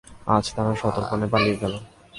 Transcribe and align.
আর 0.33 0.43
তারা 0.55 0.71
সন্তর্পণে 0.81 1.27
পালিয়ে 1.33 1.59
গেল। 1.61 1.73